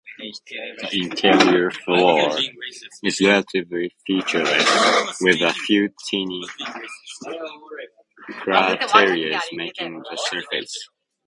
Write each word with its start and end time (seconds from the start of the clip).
The 0.47 0.99
interior 1.03 1.69
floor 1.69 2.31
is 3.03 3.21
relatively 3.21 3.93
featureless, 4.03 5.17
with 5.21 5.39
a 5.43 5.53
few 5.53 5.93
tiny 6.09 6.41
craterlets 8.31 9.43
marking 9.51 9.99
the 9.99 10.15
surface. 10.31 10.89